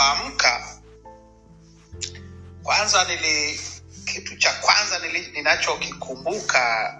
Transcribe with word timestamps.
nilipoamka 0.00 0.66
kwanza 2.62 3.04
nili 3.04 3.60
kitu 4.04 4.36
cha 4.36 4.52
kwanza 4.52 4.98
nili, 4.98 5.26
ninachokikumbuka 5.32 6.94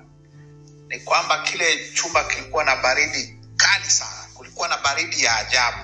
ni 0.89 1.01
kwamba 1.01 1.43
kile 1.43 1.91
chumba 1.93 2.25
kilikuwa 2.25 2.65
na 2.65 2.77
baridi 2.77 3.39
kali 3.57 3.85
sana. 3.91 4.29
Kulikuwa 4.35 4.69
na 4.69 4.77
baridi 4.77 5.25
ya 5.25 5.37
ajabu. 5.37 5.79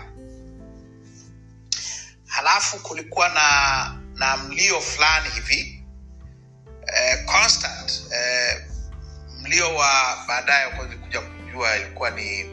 Halafu 2.26 2.78
kulikuwa 2.78 3.28
na 3.28 4.00
na 4.14 4.36
mlio 4.36 4.80
fulani 4.80 5.28
hivi 5.30 5.84
eh, 6.86 7.24
constant 7.24 8.02
eh, 8.12 8.64
mlio 9.42 9.74
wa 9.74 10.24
baadaye 10.28 10.70
kuja 10.70 11.20
kujua 11.20 11.76
ilikuwa 11.76 12.10
ni 12.10 12.44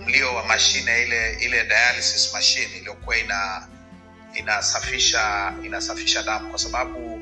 mlio 0.00 0.34
wa 0.34 0.46
mashine 0.46 1.02
ile 1.02 1.32
ile 1.34 1.64
dialysis 1.64 2.32
machine 2.32 2.76
iliyokuwa 2.76 3.16
ina 3.16 3.68
inasafisha 4.34 5.52
inasafisha 5.64 6.22
damu 6.22 6.50
kwa 6.50 6.58
sababu 6.58 7.20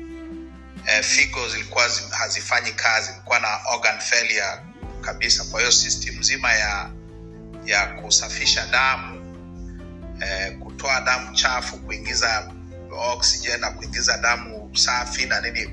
eh, 0.87 1.03
figo 1.03 1.49
zilikuwa 1.49 1.89
zi- 1.89 2.03
hazifanyi 2.11 2.71
kazi 2.71 3.11
ilikuwa 3.11 3.39
na 3.39 3.59
organ 3.73 3.99
failure 3.99 4.59
kabisa. 5.01 5.43
Kwa 5.43 5.59
hiyo 5.59 5.71
system 5.71 6.19
nzima 6.19 6.53
ya 6.53 6.89
ya 7.65 7.87
kusafisha 7.87 8.65
damu 8.65 9.19
eh, 10.21 10.57
kutoa 10.59 11.01
damu 11.01 11.35
chafu 11.35 11.77
kuingiza 11.77 12.51
oxygen 12.91 13.59
na 13.59 13.71
kuingiza 13.71 14.17
damu 14.17 14.77
safi 14.77 15.25
na 15.25 15.41
nini 15.41 15.69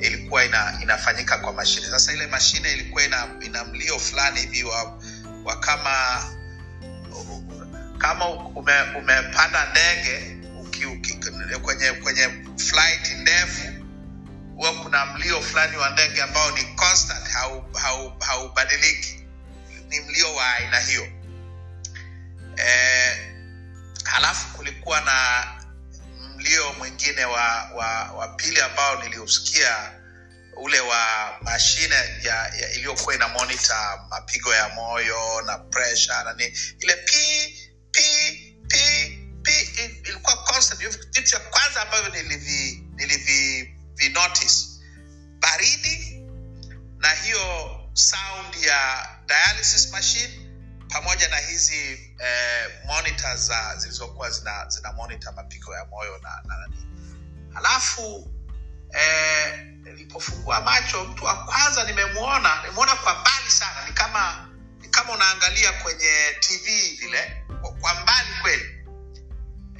ilikuwa 0.00 0.44
ina, 0.44 0.78
inafanyika 0.82 1.38
kwa 1.38 1.52
mashine. 1.52 1.86
Sasa 1.86 2.12
ile 2.12 2.26
mashine 2.26 2.72
ilikuwa 2.72 3.04
ina, 3.04 3.28
ina 3.40 3.64
mlio 3.64 3.98
fulani 3.98 4.40
hivi 4.40 4.64
wa, 4.64 4.98
wa 5.44 5.60
kama 5.60 6.24
kama 7.98 8.28
ume, 8.30 8.72
umepanda 8.98 9.66
ndege 9.70 10.36
kwenye 11.56 11.92
kwenye 11.92 12.28
flight 12.56 13.10
ndefu 13.10 13.80
huwa 14.56 14.72
kuna 14.74 15.06
mlio 15.06 15.42
fulani 15.42 15.76
wa 15.76 15.90
ndege 15.90 16.22
ambao 16.22 16.50
ni 16.50 16.64
constant 16.64 17.28
haubadiliki 18.22 19.08
hau, 19.08 19.18
hau 19.18 19.88
ni 19.88 20.00
mlio 20.00 20.34
wa 20.34 20.54
aina 20.54 20.80
hiyo. 20.80 21.08
E, 22.56 23.30
halafu 24.04 24.56
kulikuwa 24.56 25.00
na 25.00 25.44
mlio 26.36 26.72
mwingine 26.72 27.24
wa 27.24 27.70
wa, 27.74 28.12
wa 28.12 28.28
pili 28.28 28.60
ambao 28.60 29.02
niliusikia 29.02 29.92
ule 30.56 30.80
wa 30.80 31.06
mashine 31.42 31.94
ya, 32.22 32.34
ya 32.48 32.72
iliyokuwa 32.72 33.14
ina 33.14 33.28
monita 33.28 34.00
mapigo 34.10 34.54
ya 34.54 34.68
moyo 34.68 35.42
na 35.46 35.58
pressure 35.58 36.24
na 36.24 36.34
ile 36.80 36.96
pi 36.96 37.54
pi 37.90 38.02
pi 38.68 39.19
pi 39.42 39.52
i- 39.52 40.02
ilikuwa 40.08 40.36
constant 40.36 40.80
vitu 40.80 41.30
vya 41.30 41.40
kwanza 41.40 41.82
ambavyo 41.82 42.08
nilivi 42.08 42.84
nilivi 42.94 43.62
vi 43.94 44.08
notice. 44.08 44.66
Baridi 45.38 46.22
na 46.98 47.10
hiyo 47.10 47.76
sound 47.94 48.54
ya 48.64 49.08
dialysis 49.26 49.90
machine 49.92 50.46
pamoja 50.88 51.28
na 51.28 51.36
hizi 51.36 52.14
eh, 52.18 52.70
monitor 52.86 53.36
za 53.36 53.76
zilizokuwa 53.76 54.30
zina, 54.30 54.68
zina 54.68 54.92
monitor 54.92 55.34
mapigo 55.34 55.74
ya 55.74 55.84
moyo 55.84 56.18
na, 56.18 56.42
na 56.46 56.56
nani. 56.58 56.86
Halafu 57.54 58.30
eh, 58.92 59.58
nilipofungua 59.82 60.60
macho 60.60 61.04
mtu 61.04 61.24
wa 61.24 61.44
kwanza 61.44 61.84
nimemwona 61.84 62.56
nimemwona 62.62 62.96
kwa 62.96 63.14
mbali 63.20 63.50
sana 63.50 63.86
ni 63.86 63.92
kama 63.92 64.48
ni 64.80 64.88
kama 64.88 65.12
unaangalia 65.12 65.72
kwenye 65.72 66.36
tv 66.40 66.96
vile 67.00 67.44
kwa 67.80 67.94
mbali 67.94 68.28
kweli 68.42 68.79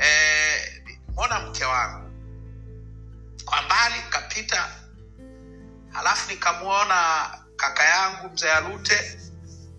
eh, 0.00 0.82
mke 1.48 1.64
wangu. 1.64 2.10
Kwa 3.44 3.62
mbali 3.62 3.94
kapita 4.10 4.68
halafu 5.92 6.30
nikamwona 6.30 7.30
kaka 7.56 7.84
yangu 7.84 8.28
mzee 8.34 8.50
alute 8.50 9.18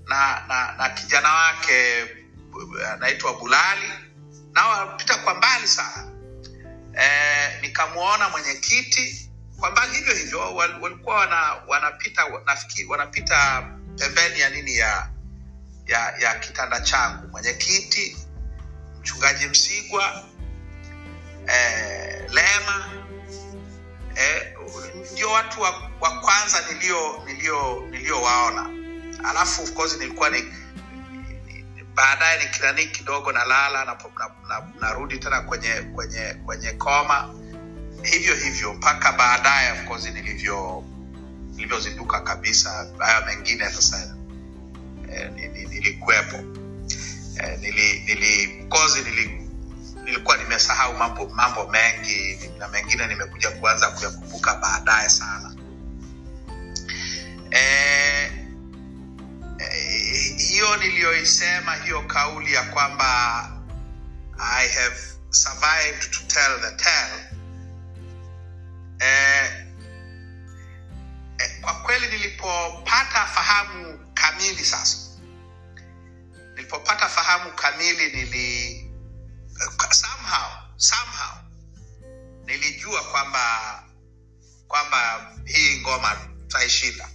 na, 0.06 0.44
na 0.48 0.72
na 0.78 0.90
kijana 0.90 1.34
wake 1.34 2.06
anaitwa 2.94 3.34
bulali. 3.34 3.90
Nao 4.54 4.70
wanapita 4.70 5.18
kwa 5.18 5.34
mbali 5.34 5.68
sana. 5.68 6.12
Eh, 6.94 7.62
nikamwona 7.62 8.30
mwenyekiti. 8.30 9.32
Kwa 9.60 9.72
mbali 9.72 9.94
hivyo 9.98 10.14
hivyo 10.14 10.56
walikuwa 10.56 11.16
wana, 11.16 11.54
wanapita 11.68 12.26
nafikiri 12.46 12.88
wanapita 12.88 13.62
pembeni 13.98 14.40
ya 14.40 14.50
nini 14.50 14.76
ya 14.78 15.10
ya, 15.88 16.18
ya 16.20 16.36
kitanda 16.40 16.82
changu. 16.82 17.28
Mwenyekiti 17.28 18.18
mchungaji 19.02 19.48
msigwa 19.48 20.24
eh, 21.48 22.24
lema 22.30 22.90
eh, 24.16 24.54
ndio 25.14 25.32
watu 25.32 25.62
wa, 25.62 25.70
wa 26.00 26.20
kwanza 26.22 26.58
nilio 26.74 27.24
nilio 27.26 27.88
niliowaona 27.90 28.70
alafu 29.30 29.64
of 29.64 29.74
nilikuwa 29.98 30.30
ni 30.30 30.42
ni- 30.42 31.84
baadaye 31.96 32.44
nikirani 32.44 32.86
kidogo 32.86 33.32
nalala 33.32 33.86
narudi 34.80 35.14
na, 35.16 35.20
na, 35.22 35.24
tena 35.24 35.42
kwenye 35.42 35.74
kwenye 35.74 36.34
kwenye 36.46 36.72
koma. 36.72 37.34
Hivyo 38.04 38.36
hivyo 38.36 38.74
mpaka 38.74 39.12
baadaye 39.12 39.72
of 39.72 39.86
course 39.88 40.06
nilivyo 40.06 40.84
nilivyozinduka 41.56 42.20
kabisa. 42.22 42.88
Hayo 42.98 43.26
mengine 43.26 43.70
sasa 43.70 44.16
eh, 45.14 45.32
ni- 45.32 45.48
ni- 45.48 45.66
nilikuwepo 45.66 46.38
eh, 47.40 47.60
nili, 47.60 48.00
nili, 48.00 48.66
kozi, 48.70 49.02
nili, 49.02 49.50
nilikuwa 50.04 50.38
nimesahau 50.38 50.94
mambo 50.98 51.26
mambo 51.30 51.68
mengi 51.68 52.40
na 52.60 52.68
mengine 52.68 53.08
nimekuja 53.08 53.52
kuanza 53.52 53.92
kuyakumbuka 53.92 54.56
baadaye 54.56 55.10
sana. 55.10 55.56
Eh, 57.52 58.32
eh, 59.60 60.38
hiyo 60.38 60.78
niliyoisema 60.78 61.76
hiyo 61.76 62.02
kauli 62.02 62.54
ya 62.54 62.64
kwamba 62.64 63.08
i 64.40 64.68
have 64.68 64.96
survived 65.30 66.12
to 66.12 66.20
tell 66.28 66.62
the 66.62 66.72
tale. 66.84 67.24
Eh, 69.00 69.66
eh, 71.40 71.62
kwa 71.62 71.74
kweli 71.74 72.08
nilipopata 72.08 73.26
fahamu 73.26 74.00
kamili 74.14 74.66
sasa 74.66 74.98
nilipopata 76.62 77.10
fahamu 77.10 77.52
kamili 77.52 78.12
nili 78.12 78.92
somehow 79.92 80.52
somehow 80.78 81.38
nilijua 82.46 83.04
kwamba 83.04 83.84
kwamba 84.68 85.32
hii 85.46 85.80
ngoma 85.82 86.16
tutaishinda 86.16 87.10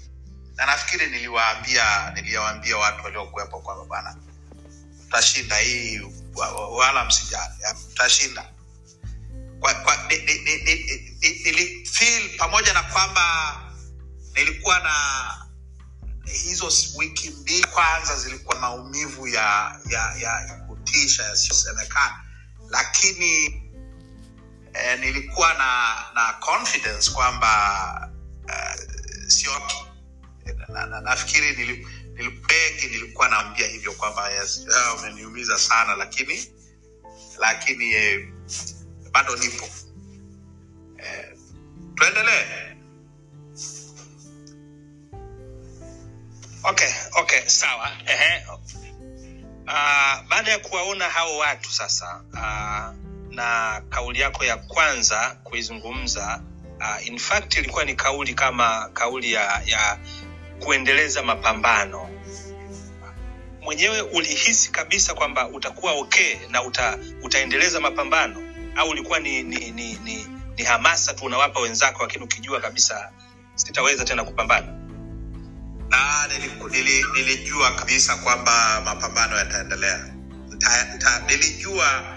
na 0.56 0.66
nafikiri 0.66 1.10
niliwaambia 1.10 2.10
niliwaambia 2.10 2.76
watu 2.78 3.04
waliokuwepo 3.04 3.60
kwamba 3.60 3.84
bwana 3.84 4.16
tutashinda 5.04 5.58
hii 5.58 6.00
wa- 6.34 6.52
wa- 6.52 6.68
wala 6.76 7.04
msijali 7.04 7.54
tutashinda 7.88 8.52
kwa, 9.60 9.74
kwa, 9.74 9.96
ni, 9.96 10.16
ni, 10.18 10.34
ni, 10.38 10.56
ni, 10.56 10.74
ni, 11.20 11.28
nilifeel 11.44 12.36
pamoja 12.36 12.72
na 12.72 12.82
kwamba 12.82 13.56
nilikuwa 14.34 14.80
na 14.80 15.45
hizo 16.26 16.72
wiki 16.98 17.30
mbili 17.30 17.64
kwanza 17.66 18.16
zilikuwa 18.16 18.58
maumivu 18.58 19.28
ya 19.28 19.80
ya 19.90 20.14
ya 20.14 20.64
kutisha 20.68 21.22
yasiyosemekana. 21.22 22.24
Lakini 22.70 23.44
eh, 24.74 25.00
nilikuwa 25.00 25.54
na 25.54 25.94
na 26.14 26.32
confidence 26.32 27.10
kwamba 27.10 28.10
uh, 28.44 28.82
sioki. 29.28 29.76
Na, 30.68 30.86
na, 30.86 31.00
nafikiri 31.00 31.52
nili- 31.52 31.86
nilikuwa 32.90 33.28
naambia 33.28 33.66
hivyo 33.66 33.92
kwamba 33.92 34.30
yes, 34.30 34.66
ah, 34.76 34.94
umeniumiza 34.94 35.58
sana 35.58 35.96
lakini 35.96 36.50
lakini 37.38 37.92
eh, 37.92 38.28
bado 39.12 39.36
nipo. 39.36 39.68
Eh, 40.98 41.36
tuendelee 41.94 42.65
okay 46.66 46.90
okay 47.20 47.42
sawa. 47.46 47.90
Uh, 49.66 50.28
baada 50.28 50.50
ya 50.50 50.58
kuwaona 50.58 51.08
hao 51.08 51.36
watu 51.38 51.72
sasa 51.72 52.22
uh, 52.32 52.94
na 53.34 53.82
kauli 53.88 54.20
yako 54.20 54.44
ya 54.44 54.56
kwanza 54.56 55.36
kuizungumza 55.44 56.42
uh, 56.80 57.06
in 57.06 57.18
fact 57.18 57.56
ilikuwa 57.56 57.84
ni 57.84 57.94
kauli 57.94 58.34
kama 58.34 58.90
kauli 58.92 59.32
ya, 59.32 59.62
ya 59.66 59.98
kuendeleza 60.64 61.22
mapambano. 61.22 62.08
Mwenyewe 63.60 64.00
ulihisi 64.00 64.70
kabisa 64.72 65.14
kwamba 65.14 65.48
utakuwa 65.48 65.92
okay 65.92 66.36
na 66.50 66.62
uta, 66.62 66.98
utaendeleza 67.22 67.80
mapambano? 67.80 68.42
Au 68.76 68.88
ulikuwa 68.88 69.18
ni, 69.18 69.42
ni, 69.42 69.70
ni, 69.70 69.94
ni, 69.94 70.26
ni 70.56 70.64
hamasa 70.64 71.14
tu 71.14 71.24
unawapa 71.24 71.60
wenzako 71.60 72.02
lakini 72.02 72.24
ukijua 72.24 72.60
kabisa 72.60 73.12
sitaweza 73.54 74.04
tena 74.04 74.24
kupambana? 74.24 74.85
na 74.85 74.85
nili- 76.70 77.04
nilijua 77.14 77.74
kabisa 77.74 78.16
kwamba 78.16 78.80
mapambano 78.84 79.36
yataendelea. 79.36 80.14
Nita- 80.48 81.26
nilijua 81.26 82.16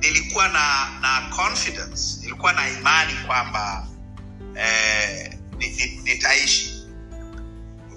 nilikuwa 0.00 0.48
na 0.48 0.88
na 1.00 1.20
confidence 1.36 2.20
nilikuwa 2.20 2.52
na 2.52 2.68
imani 2.68 3.14
kwamba 3.26 3.86
eh, 4.56 5.32
ni- 5.58 5.68
ni- 5.70 6.00
nitaishi. 6.04 6.86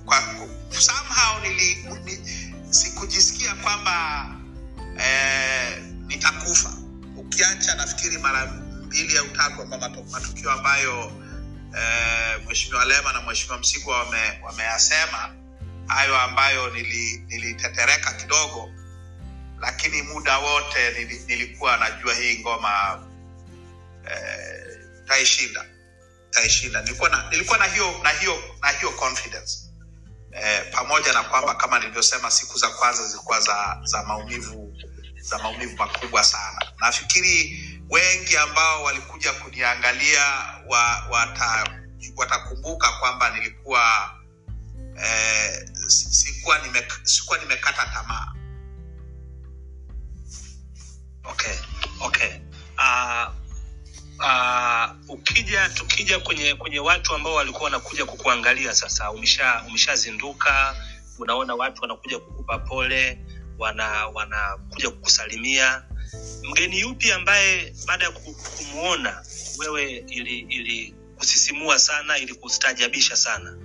Kwa 0.05 0.23
somehow 0.69 1.41
nili, 1.41 1.75
ni, 2.05 2.19
sikujisikia 2.73 3.55
kwamba 3.55 4.27
eh, 4.99 5.83
nitakufa. 6.07 6.73
Ukiacha 7.17 7.75
nafikiri 7.75 8.17
mara 8.17 8.45
mbili 8.85 9.17
au 9.17 9.27
tatu 9.27 9.55
kwamba 9.67 9.89
matukio 10.11 10.51
ambayo 10.51 11.11
eh, 11.77 12.41
mheshimiwa 12.47 12.85
lema 12.85 13.13
na 13.13 13.21
mheshimiwa 13.21 13.57
msigwa 13.57 13.97
wame- 13.99 14.39
wameyasema. 14.43 15.35
Hayo 15.87 16.17
ambayo 16.21 16.69
nili- 16.69 17.25
nilitetereka 17.27 18.13
kidogo 18.13 18.71
lakini 19.59 20.01
muda 20.01 20.37
wote 20.37 20.91
nili, 20.91 21.19
nilikuwa 21.27 21.77
najua 21.77 22.13
hii 22.15 22.39
ngoma 22.39 23.03
eh, 24.11 24.79
taishinda 25.07 25.65
taishinda. 26.31 26.81
Nilikuwa 26.81 27.09
na, 27.09 27.29
nilikuwa 27.29 27.57
na 27.57 27.65
hiyo 27.65 27.99
na 28.03 28.09
hiyo 28.09 28.43
na 28.61 28.69
hiyo 28.69 28.91
confidence. 28.91 29.59
Eh, 30.31 30.63
pamoja 30.71 31.13
na 31.13 31.23
kwamba 31.23 31.55
kama 31.55 31.79
nilivyosema 31.79 32.31
siku 32.31 32.57
za 32.57 32.69
kwanza 32.69 33.07
zilikuwa 33.07 33.39
za 33.41 33.79
za 33.83 34.03
maumivu 34.03 34.73
za 35.21 35.37
maumivu 35.37 35.77
makubwa 35.77 36.23
sana. 36.23 36.71
Nafikiri 36.79 37.63
wengi 37.89 38.37
ambao 38.37 38.83
walikuja 38.83 39.33
kuniangalia 39.33 40.23
wa, 40.69 41.05
wata, 41.11 41.69
watakumbuka 42.15 42.91
kwamba 42.91 43.29
nilikuwa 43.29 44.11
eh, 45.03 45.69
sikuwa 45.87 46.59
nime, 46.59 46.83
sikuwa 47.03 47.39
nimekata 47.39 47.85
tamaa. 47.85 48.33
Okay 51.23 51.55
okay. 52.01 52.31
Uh, 52.77 53.27
uh, 54.19 54.95
ukija 55.09 55.69
tukija 55.69 56.19
kwenye 56.19 56.55
kwenye 56.55 56.79
watu 56.79 57.15
ambao 57.15 57.33
walikuwa 57.33 57.63
wanakuja 57.63 58.05
kukuangalia 58.05 58.75
sasa 58.75 59.11
umesha 59.11 59.63
umeshazinduka 59.67 60.75
unaona 61.19 61.55
watu 61.55 61.81
wanakuja 61.81 62.19
kukupa 62.19 62.59
pole 62.59 63.19
wana 63.57 64.07
wanakuja 64.07 64.89
kukusalimia 64.89 65.83
mgeni 66.43 66.79
yupi 66.79 67.11
ambaye 67.11 67.73
baada 67.87 68.05
ya 68.05 68.11
kumwona 68.57 69.25
wewe 69.57 69.91
ili 70.07 70.39
ili 70.39 70.95
kusisimua 71.17 71.79
sana 71.79 72.17
ili 72.17 72.33
kustajabisha 72.33 73.15
sana? 73.17 73.57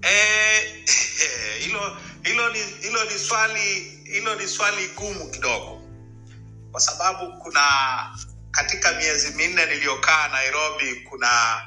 Hilo 1.60 1.96
e, 2.24 2.28
hilo 2.28 2.48
ni 2.52 2.58
hilo 2.82 3.04
ni 3.04 3.18
swali 3.18 3.80
hilo 4.04 4.34
ni 4.34 4.48
swali 4.48 4.88
gumu 4.88 5.30
kidogo. 5.30 5.82
Kwa 6.72 6.80
sababu 6.80 7.32
kuna 7.38 7.60
katika 8.50 8.92
miezi 8.92 9.30
minne 9.36 9.66
niliyokaa 9.66 10.28
nairobi 10.28 10.94
kuna 10.94 11.62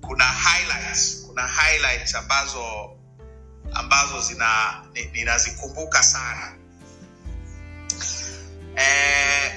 kuna 0.00 0.24
highlights 0.24 1.22
kuna 1.26 1.46
highlights 1.48 2.14
ambazo 2.14 2.90
ambazo 3.72 4.20
zina 4.20 4.82
ni- 4.92 5.04
ninazikumbuka 5.04 6.02
sana 6.02 6.56
eh, 8.76 9.52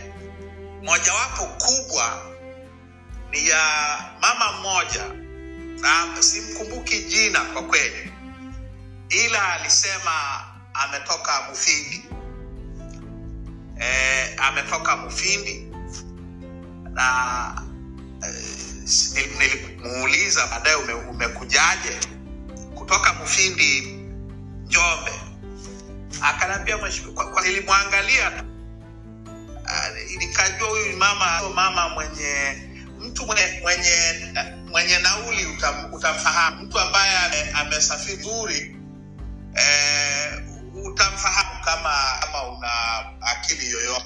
mojawapo 0.84 1.44
kubwa 1.46 2.22
ni 3.32 3.48
ya 3.50 3.64
mama 4.22 4.52
mmoja 4.52 5.06
na 5.82 6.22
simkumbuki 6.24 7.04
jina 7.04 7.40
kwa 7.42 7.64
kweli 7.64 8.12
ila 9.10 9.54
alisema 9.54 10.44
ametoka 10.74 11.42
mufindi. 11.50 12.06
E, 13.82 14.36
ametoka 14.38 14.96
mufindi 14.98 15.72
na 16.94 17.62
e, 18.28 19.28
nilimuuliza 19.40 20.48
baadaye 20.48 20.76
ume, 20.76 20.94
umekujaje? 20.94 22.00
Kutoka 22.76 23.14
mufindi 23.14 23.82
njombe. 24.66 25.12
Akaniambia 26.22 26.78
nilimwangalia 27.44 28.44
tu 29.68 29.74
Ah, 29.74 29.90
nikajua 30.18 30.70
huyu 30.70 30.98
mama 30.98 31.50
mama 31.50 31.90
mwenye 31.90 32.58
mtu 33.00 33.26
mwenye 33.26 33.60
mwenye, 33.62 34.14
mwenye 34.70 35.00
nauli 35.00 35.46
utam, 35.46 35.94
utamfahamu. 35.94 36.64
Mtu 36.64 36.80
ambaye 36.80 37.18
ame- 37.18 37.52
amesafiri 37.52 38.16
vizuri 38.16 38.76
eh, 39.56 40.44
utamfahamu 40.86 41.64
kama 41.66 42.18
kama 42.22 42.44
una 42.44 42.72
akili 43.22 43.72
yoyote. 43.72 44.06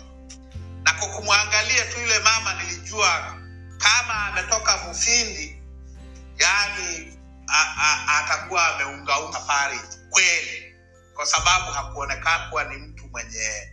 Na 0.84 0.94
kwa 0.94 1.08
kumwangalia 1.08 1.86
tu 1.86 2.00
yule 2.00 2.20
mama 2.20 2.54
nilijua 2.64 3.38
kama 3.78 4.14
ametoka 4.26 4.78
mufindi 4.78 5.62
yani 6.38 7.18
atakuwa 8.08 8.76
ameungaunga 8.76 9.34
safari 9.40 9.80
kweli. 10.10 10.76
Kwa 11.16 11.26
sababu 11.26 11.72
hakuonekana 11.72 12.48
kuwa 12.50 12.64
ni 12.64 12.78
mtu 12.78 13.08
mwenye 13.08 13.71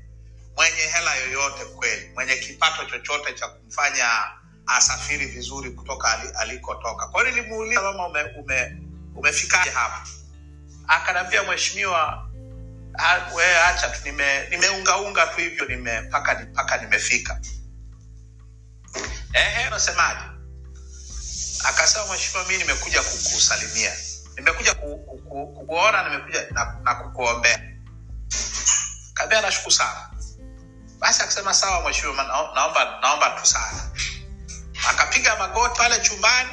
mwenye 0.58 0.82
hela 0.82 1.14
yoyote 1.14 1.64
kweli 1.64 2.10
mwenye 2.14 2.36
kipato 2.36 2.84
chochote 2.84 3.32
cha 3.34 3.48
kumfanya 3.48 4.10
asafiri 4.66 5.26
vizuri 5.26 5.70
kutoka 5.70 6.18
alikotoka. 6.38 7.06
Kwa 7.08 7.24
nilimuuliza 7.24 7.82
mama 7.82 8.06
ume, 8.06 8.22
ume, 8.22 8.82
umefikaje 9.16 9.70
hapa? 9.70 10.06
Akaniambia 10.88 11.42
mheshimiwa 11.42 12.28
"Ah, 12.98 13.34
we 13.34 13.56
acha 13.56 13.88
tu 13.90 14.00
nime- 14.04 14.48
nimeungaunga 14.50 15.26
tu 15.26 15.40
hivyo 15.40 15.64
nime 15.66 16.00
mpaka 16.00 16.40
mpaka 16.52 16.76
nimefika. 16.76 17.40
Ehe 19.32 19.70
akasema 21.64 22.06
mheshimiwa 22.06 22.48
mi 22.48 22.56
nimekuja 22.58 23.02
kukusalimia. 23.02 23.92
Nimekuja 24.36 24.74
ku, 24.74 24.98
ku, 24.98 25.18
ku, 25.18 25.46
kukuona 25.46 26.08
nimekuja 26.08 26.46
na, 26.50 26.76
na 26.82 26.94
kukuombea. 26.94 27.60
Kaambia 29.14 29.40
nashukuru 29.40 29.70
sana 29.74 30.17
basi 30.98 31.22
akasema 31.22 31.54
sawa 31.54 31.88
mheshimiwa 31.88 32.24
naomba 32.54 32.98
naomba 33.00 33.30
tu 33.30 33.46
sana 33.46 33.90
akapiga 34.90 35.36
magoti 35.36 35.78
pale 35.78 36.00
chumbani 36.00 36.50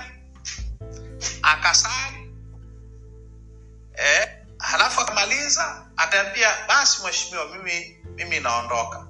akasali 1.41 2.31
eh, 3.95 4.29
halafu 4.59 5.01
akamaliza 5.01 5.85
akaambia 5.97 6.49
basi 6.67 7.01
mheshimiwa 7.05 7.45
mimi 7.47 7.97
mimi 8.15 8.39
naondoka. 8.39 9.07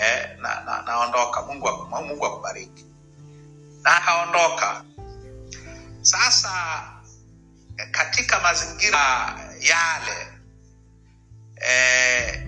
Eh, 0.00 0.36
na, 0.38 0.60
na, 0.60 0.82
naondoka. 0.82 1.42
Mungu, 1.42 1.68
mungu 1.90 2.26
akubariki. 2.26 2.84
Na 3.82 3.96
akaondoka. 3.96 4.84
Sasa 6.02 6.82
katika 7.90 8.40
mazingira 8.40 9.34
yale 9.60 10.28
eh, 11.56 12.47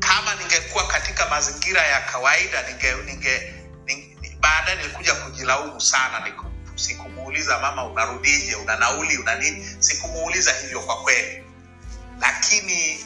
kama 0.00 0.34
ningekuwa 0.34 0.86
katika 0.86 1.28
mazingira 1.28 1.82
ya 1.86 2.00
kawaida 2.00 2.62
ninge, 2.68 2.94
ninge, 2.94 3.54
ninge 3.86 4.36
baadaye 4.40 4.76
nilikuja 4.76 5.14
kujilaumu 5.14 5.80
sana 5.80 6.20
sikumuuliza 6.80 7.58
mama 7.58 7.84
unarudije? 7.86 8.54
Una 8.54 8.76
nauli? 8.76 9.16
Una 9.18 9.34
nini? 9.34 9.76
Sikumuuliza 9.78 10.52
hivyo 10.52 10.80
kwa 10.80 11.02
kweli. 11.02 11.44
Lakini 12.20 13.04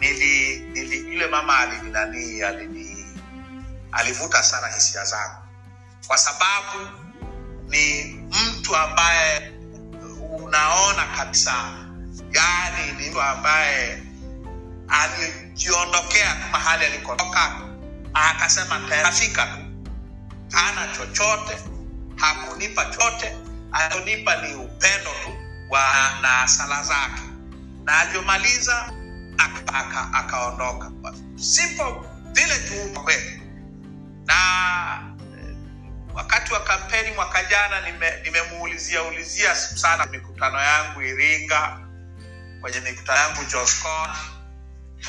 nili, 0.00 0.58
nili 0.58 0.98
yule 1.14 1.26
mama 1.26 1.58
alininani 1.58 2.42
alini 2.42 3.06
alivuta 3.92 4.42
sana 4.42 4.68
hisia 4.68 5.04
zangu. 5.04 5.36
Kwa 6.06 6.18
sababu 6.18 6.88
ni 7.68 8.04
mtu 8.14 8.76
ambaye 8.76 9.52
unaona 10.30 11.06
kabisa 11.16 11.52
yani 12.32 12.92
ni 13.02 13.10
mtu 13.10 13.22
ambaye 13.22 14.02
alijiondokea 15.60 16.34
tu 16.34 16.48
mahali 16.52 16.84
alikotoka. 16.84 17.52
Akasema 18.14 18.80
tafika 18.88 19.46
tu. 19.46 19.58
Hana 20.56 20.88
chochote 20.96 21.58
hakunipa 22.16 22.84
chote, 22.84 23.36
alionipa 23.72 24.36
ni 24.36 24.54
upendo 24.54 25.10
tu 25.24 25.36
wa 25.70 25.82
na 26.22 26.48
sala 26.48 26.82
zake. 26.82 27.22
Na 27.84 27.98
alivyomaliza 27.98 28.92
aka- 29.38 29.74
aka- 29.74 30.10
akaondoka. 30.12 30.90
Simple 31.36 31.94
vile 32.32 32.58
tu 32.58 32.74
na 34.26 34.36
wakati 36.14 36.52
wa 36.52 36.60
kampeni 36.60 37.10
mwaka 37.14 37.44
jana 37.44 37.80
nime- 37.80 38.20
ulizia 39.02 39.54
sana 39.56 40.06
mikutano 40.06 40.58
yangu 40.60 41.02
iringa 41.02 41.78
kwenye 42.60 42.80
mikutano 42.80 43.18
yangu 43.18 43.44
joscon 43.44 44.08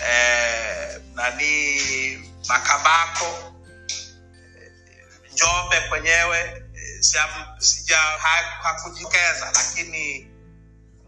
eh, 0.10 1.01
nani 1.15 2.32
makabako. 2.50 3.53
Njombe 5.34 5.82
kwenyewe 5.89 6.63
hakujikeza 7.00 7.62
sija 7.62 7.98
hakujitokeza 8.63 9.51
lakini 9.56 10.27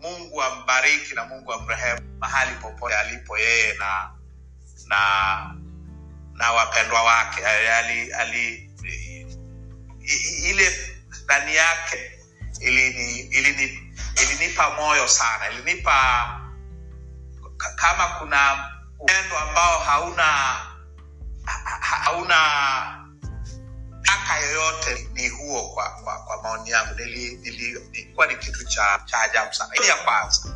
mungu 0.01 0.43
ambariki 0.43 1.13
na 1.15 1.25
mungu 1.25 1.53
amrehemu 1.53 2.01
mahali 2.19 2.55
popote 2.55 2.95
alipo 2.95 3.37
yeye 3.37 3.73
na 3.73 4.09
na 4.87 5.55
na 6.33 6.51
wapendwa 6.51 7.03
wake. 7.03 7.45
Ali, 7.45 8.13
ali, 8.13 8.71
ile 10.43 10.95
ndani 11.23 11.55
yake 11.55 12.11
ilini, 12.59 13.19
ilini, 13.19 13.93
ilinipa 14.23 14.69
moyo 14.69 15.07
sana 15.07 15.49
ilinipa 15.51 16.25
kama 17.75 18.07
kuna 18.07 18.69
upendo 18.99 19.37
ambao 19.37 19.79
hauna 19.79 20.23
ha- 20.23 20.63
ha- 21.45 21.79
hauna 22.03 22.35
shaka 24.03 24.39
yoyote 24.39 25.09
ni 25.13 25.29
huo 25.29 25.69
kwa, 25.73 25.89
kwa, 25.89 26.19
kwa 26.23 26.43
maoni 26.43 26.69
yangu. 26.69 26.95
Nili, 26.95 27.35
nili, 27.35 27.79
ilikuwa 27.93 28.27
ni 28.27 28.35
kitu 28.35 28.63
cha, 28.65 29.01
cha 29.05 29.21
ajabu 29.21 29.53
sana. 29.53 29.75
Ili 29.75 29.87
ya 29.87 29.95
kwanza. 29.95 30.49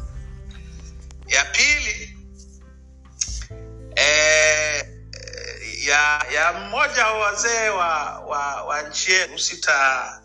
Ya 1.28 1.46
pili 1.46 2.18
eh, 3.96 4.88
ya 5.86 6.26
ya 6.34 6.54
mmoja 6.54 7.08
wa 7.08 7.20
wazee 7.20 7.70
wa, 7.70 8.20
wa, 8.20 8.64
wa 8.64 8.82
nchi 8.82 9.12
yetu 9.12 9.40
sita 9.40 10.22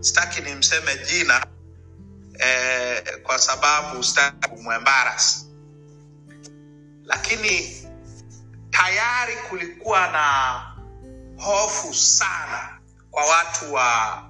sitaki 0.00 0.40
nimseme 0.40 0.98
jina 0.98 1.46
eh, 2.38 3.22
kwa 3.22 3.38
sababu 3.38 4.04
sitaki 4.04 4.48
kumwembaras 4.48 5.46
lakini 7.06 7.86
tayari 8.70 9.36
kulikuwa 9.48 10.06
na 10.08 10.60
hofu 11.44 11.94
sana 11.94 12.78
kwa 13.10 13.24
watu 13.24 13.74
wa 13.74 14.22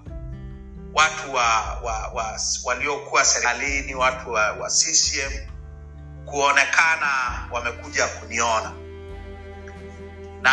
watu 0.94 1.34
wa, 1.34 1.74
wa, 1.82 2.08
wa 2.08 2.40
waliokuwa 2.64 3.24
serikalini 3.24 3.94
watu 3.94 4.32
wa, 4.32 4.52
wa 4.52 4.68
CCM 4.70 5.32
kuonekana 6.26 7.08
wamekuja 7.52 8.06
kuniona. 8.06 8.72
Na 10.42 10.52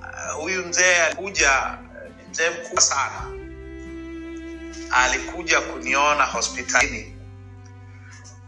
uh, 0.00 0.34
huyu 0.42 0.66
mzee 0.66 0.96
alikuja 1.02 1.78
ni 2.16 2.28
mzee 2.30 2.50
mkubwa 2.50 2.80
sana. 2.82 3.22
Alikuja 4.90 5.60
kuniona 5.60 6.24
hospitalini. 6.24 7.16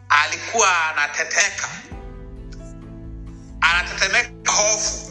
Alikuwa 0.08 0.86
anateteka 0.88 1.68
anatetemeka 3.70 4.52
hofu. 4.52 5.10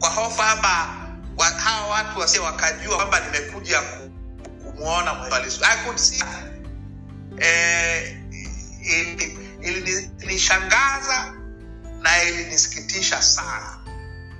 Kwa 0.00 0.08
hofu 0.08 0.36
kwamba 0.36 0.96
wa, 1.36 1.46
hawa 1.46 1.86
watu 1.88 2.18
wasie 2.20 2.40
wakajua 2.40 2.96
kwamba 2.96 3.20
nimekuja 3.20 3.82
kumwona 4.64 5.14
eh, 7.38 8.16
ili- 8.82 9.38
ili- 9.62 10.10
ilinishangaza 10.20 11.34
na 12.00 12.22
ilinisikitisha 12.22 13.22
sana 13.22 13.78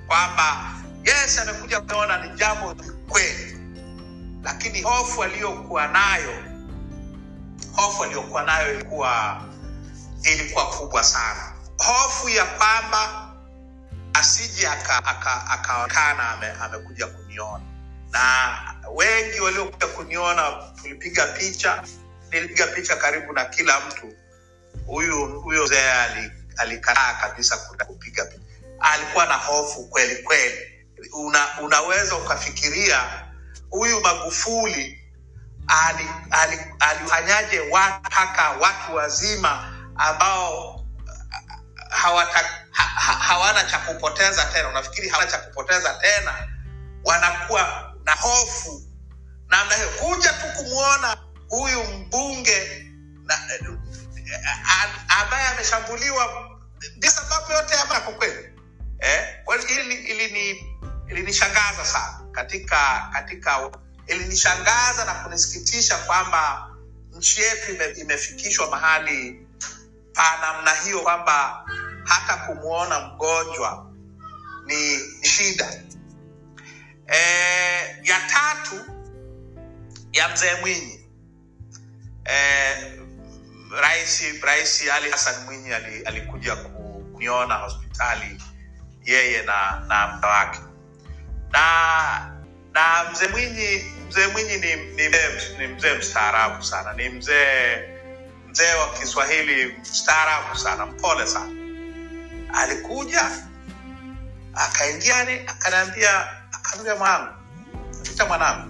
kwamba 0.07 0.71
yes 1.05 1.39
amekuja 1.39 1.81
kuona 1.81 2.25
ni 2.25 2.37
jambo 2.37 2.75
kweli. 3.09 3.57
Lakini 4.43 4.81
hofu 4.81 5.23
aliyokuwa 5.23 5.87
nayo 5.87 6.43
hofu 7.75 8.03
aliyokuwa 8.03 8.43
nayo 8.43 8.73
ilikuwa 8.75 9.41
ilikuwa 10.23 10.65
kubwa 10.69 11.03
sana 11.03 11.53
hofu 11.77 12.29
ya 12.29 12.45
kwamba 12.45 13.31
asije 14.13 14.67
akaonekana 14.67 16.29
aka, 16.29 16.29
ame, 16.33 16.47
amekuja 16.61 17.07
kuniona. 17.07 17.63
Na 18.11 18.57
wengi 18.95 19.39
waliokuja 19.39 19.87
kuniona 19.87 20.51
tulipiga 20.81 21.27
picha 21.27 21.83
nilipiga 22.31 22.67
picha 22.67 22.95
karibu 22.95 23.33
na 23.33 23.45
kila 23.45 23.79
mtu. 23.79 24.13
Huyu 24.87 25.41
huyo 25.41 25.63
mzee 25.65 25.91
alikataa 26.57 27.13
kabisa 27.13 27.57
kupiga 27.57 28.25
picha. 28.25 28.41
Alikuwa 28.79 29.25
na 29.25 29.33
hofu 29.33 29.87
kweli 29.89 30.23
kweli. 30.23 30.85
Una, 31.13 31.47
unaweza 31.61 32.15
ukafikiria 32.15 33.25
huyu 33.69 34.01
magufuli 34.01 35.01
ali- 35.67 36.09
ali- 36.31 36.65
alifanyaje 36.79 37.59
watu 37.59 37.99
mpaka 38.07 38.49
watu 38.49 38.95
wazima 38.95 39.73
ambao 39.95 40.74
hawata, 41.95 42.39
ha, 42.71 42.83
ha, 42.83 43.13
hawana 43.13 43.63
cha 43.63 43.77
kupoteza 43.79 44.45
tena. 44.45 44.69
Unafikiri 44.69 45.09
hawana 45.09 45.31
cha 45.31 45.37
kupoteza 45.37 45.93
tena? 45.93 46.47
Wanakuwa 47.03 47.93
na 48.03 48.11
hofu. 48.11 48.83
Namna 49.47 49.75
hiyo 49.75 49.89
kuja 49.89 50.33
tu 50.33 50.45
kumwona 50.57 51.17
huyu 51.49 51.83
mbunge 51.83 52.85
na, 53.23 53.39
ambaye 55.07 55.47
ameshambuliwa 55.47 56.49
sababu 57.11 57.51
yote 57.51 57.73
ama 57.75 57.99
kwa 57.99 58.13
kweli. 58.13 58.49
Eh? 58.99 59.35
Kwa 59.45 59.57
hiyo 59.57 59.69
ili 59.81 59.95
ilini- 59.95 60.77
ilinishangaza 61.09 61.85
sana 61.85 62.19
katika 62.31 63.09
katika 63.13 63.69
ilinishangaza 64.07 65.05
na 65.05 65.13
kunisikitisha 65.13 65.97
kwamba 65.97 66.69
nchi 67.11 67.41
yetu 67.41 67.71
ime, 67.71 67.85
imefikishwa 67.85 68.69
mahali 68.69 69.47
pa 70.13 70.37
namna 70.41 70.73
hiyo 70.73 71.01
kwamba 71.01 71.65
hata 72.05 72.37
kumwona 72.37 72.99
mgonjwa 72.99 73.91
ni, 74.65 74.99
shida. 75.27 75.83
E, 77.07 77.17
ya 78.03 78.19
tatu 78.19 78.75
ya 80.13 80.29
mzee 80.29 80.55
mwinyi. 80.61 81.09
E, 82.25 82.35
rais 83.81 84.23
rais 84.43 84.89
ali 84.89 85.11
hasan 85.11 85.45
mwinyi 85.45 85.73
alikuja 86.05 86.53
ali 86.53 86.61
kuniona 87.13 87.55
hospitali 87.55 88.41
yeye 89.05 89.41
na 89.43 89.83
na 89.87 90.07
mda 90.17 90.27
wake. 90.27 90.59
Na 91.51 92.35
na 92.71 93.11
mzee 93.11 93.27
mwinyi 93.27 93.83
mzee 94.07 94.27
mwinyi 94.27 94.57
ni, 94.57 94.75
ni, 94.75 95.09
ni 95.57 95.67
mzee 95.67 95.93
mstaarabu 95.93 96.63
sana. 96.63 96.93
Ni 96.93 97.09
mzee 97.09 97.89
mzee 98.49 98.73
wa 98.73 98.93
kiswahili 98.93 99.77
mstaarabu 99.81 100.57
sana 100.57 100.85
mpole 100.85 101.27
sana 101.27 101.64
alikuja 102.55 103.31
akaingia 104.53 105.23
ni 105.25 105.31
akaniambia 105.47 106.25
akaniambia 106.51 106.95
mwanangu 106.95 107.33
ita 108.13 108.25
mwanangu 108.25 108.69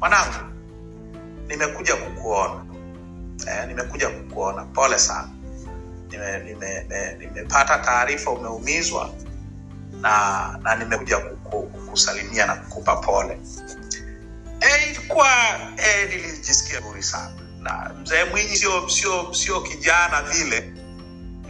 mwanangu 0.00 0.34
nimekuja 1.46 1.96
kukuona. 1.96 2.64
Eh, 3.46 3.66
nimekuja 3.68 4.08
kukuona. 4.08 4.64
Pole 4.64 4.98
sana. 4.98 5.28
Nimepata 6.10 6.38
nime, 6.44 7.14
nime, 7.18 7.44
taarifa 7.84 8.30
umeumizwa 8.30 9.10
na 10.00 10.58
na 10.62 10.74
nimekuja 10.76 11.16
kuku- 11.18 11.62
kukusalimia 11.62 12.46
na 12.46 12.54
kukupa 12.56 12.96
pole. 12.96 13.38
Eh, 14.60 14.90
ilikuwa 14.90 15.28
e, 15.76 16.06
nilijisikia 16.08 16.80
vizuri 16.80 17.02
sana. 17.02 17.34
Na 17.60 17.90
mzee 18.02 18.24
mwinyi 18.24 18.56
sio 19.34 19.60
kijana 19.60 20.22
vile. 20.22 20.72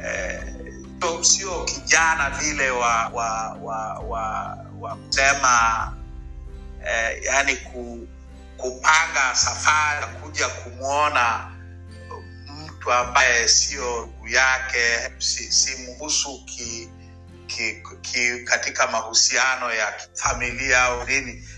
Eh, 0.04 0.53
sio- 1.00 1.24
sio 1.24 1.64
kijana 1.64 2.30
vile 2.30 2.70
wa 2.70 3.08
wa 3.08 3.52
wa 3.62 3.98
wa, 3.98 4.56
wa 4.80 4.96
kusema 4.96 5.92
eh, 6.86 7.22
yani 7.24 7.56
ku, 7.56 8.08
kupanga 8.56 9.34
safari 9.34 10.06
kuja 10.06 10.48
kumwona 10.48 11.50
mtu 12.46 12.92
ambaye 12.92 13.48
sio 13.48 14.06
ndugu 14.06 14.28
yake 14.28 15.12
si, 15.18 15.52
si 15.52 15.76
ki, 16.46 16.90
ki, 17.46 17.82
ki, 18.02 18.44
katika 18.44 18.86
mahusiano 18.86 19.72
ya 19.72 19.94
familia 20.14 20.82
au 20.82 21.06
nini 21.06 21.48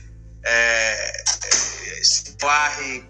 eh, 0.42 0.98
eh, 0.98 2.02
siwahi 2.02 3.04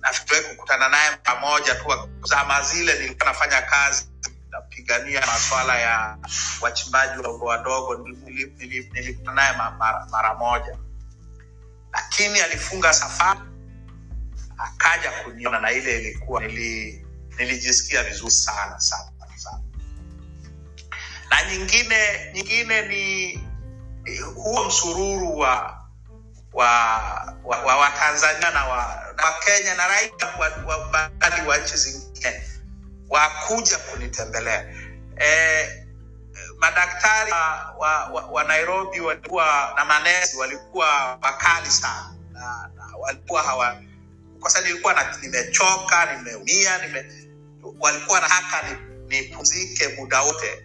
nafikiri 0.00 0.40
kukutana 0.40 0.88
naye 0.88 1.16
pamoja 1.16 1.74
tu 1.74 2.08
zama 2.24 2.62
zile 2.62 2.98
nilikuwa 2.98 3.26
nafanya 3.26 3.62
kazi 3.62 4.07
napigania 4.50 5.26
maswala 5.26 5.78
ya 5.78 6.18
wachimbaji 6.60 7.16
wadogo 7.16 7.44
wadogo 7.44 7.94
nili- 7.94 8.52
nili- 8.58 8.90
nilikutana 8.92 9.34
naye 9.34 9.56
mara, 9.78 10.06
mara 10.10 10.34
moja. 10.34 10.78
Lakini 11.92 12.40
alifunga 12.40 12.92
safari 12.92 13.40
akaja 14.58 15.10
kuniona 15.10 15.60
na 15.60 15.72
ile 15.72 16.00
ilikuwa 16.00 16.42
nili, 16.42 17.06
nilijisikia 17.38 18.02
vizuri 18.02 18.30
sana 18.30 18.80
sana 18.80 19.10
na 21.30 21.50
nyingine 21.50 22.30
nyingine 22.34 22.82
ni 22.82 23.36
huo 24.34 24.64
msururu 24.64 25.38
wa 25.38 25.78
wa 26.52 26.68
wa, 27.44 27.58
wa, 27.64 27.76
wa 27.76 27.90
na 28.52 28.64
wa, 28.64 29.14
na 29.16 29.24
wa 29.24 29.32
Kenya 29.44 29.74
na 29.74 29.88
raia 29.88 30.10
wa, 30.40 30.48
wa, 30.66 30.76
wa, 30.76 31.10
wa 31.48 31.58
nchi 31.58 31.76
zingine 31.76 32.42
wakuja 33.10 33.78
kunitembelea. 33.78 34.74
E, 35.20 35.68
madaktari 36.58 37.32
wa, 37.32 37.74
wa, 37.78 38.06
wa, 38.08 38.44
Nairobi 38.44 39.00
walikuwa 39.00 39.72
na 39.76 39.84
manesi 39.84 40.36
walikuwa 40.36 41.18
wakali 41.22 41.70
sana 41.70 42.14
na, 42.32 42.70
na 42.76 42.96
walikuwa 42.98 43.42
hawa 43.42 43.82
kwa 44.40 44.60
nilikuwa 44.60 45.16
nimechoka 45.22 46.16
nimeumia 46.16 46.86
nime, 46.86 47.04
walikuwa 47.80 48.20
nataka 48.20 48.62
nipumzike 49.08 49.86
ni 49.86 49.94
muda 49.96 50.20
wote. 50.22 50.64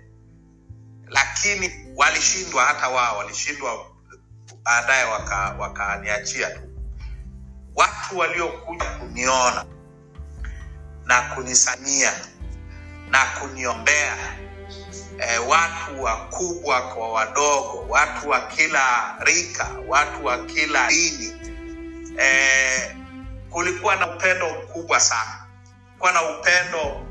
Lakini 1.08 1.72
walishindwa 1.96 2.66
hata 2.66 2.90
wao 2.90 3.18
walishindwa 3.18 3.86
baadaye 4.64 5.04
waka- 5.06 5.56
wakaniachia 5.60 6.50
tu. 6.52 6.62
Watu 7.76 8.18
waliokuja 8.18 8.86
kuniona 8.86 9.66
na 11.06 11.22
kunisamia 11.22 12.14
na 13.10 13.26
kuniombea. 13.26 14.18
E, 15.20 15.38
watu 15.38 16.04
wakubwa 16.04 16.82
kwa 16.82 17.12
wadogo 17.12 17.86
watu 17.90 18.30
wa 18.30 18.40
kila 18.42 19.16
rika 19.20 19.68
watu 19.88 20.26
wa 20.26 20.38
kila 20.46 20.88
dini. 20.88 21.34
E, 22.20 22.96
kulikuwa 23.50 23.96
na 23.96 24.16
upendo 24.16 24.50
mkubwa 24.50 25.00
sana. 25.00 25.46
Kulikuwa 25.88 26.12
na 26.12 26.22
upendo 26.40 27.06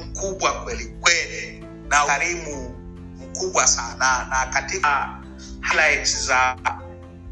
mkubwa 0.00 0.52
kweli 0.64 0.84
kweli 1.00 1.64
na 1.88 2.04
ukarimu 2.04 2.76
mkubwa 3.18 3.66
sana. 3.66 4.26
Na 4.30 4.46
katika 4.52 5.18
highlights 5.62 6.26
za 6.26 6.56